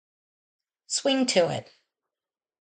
[0.87, 1.69] Swing to it.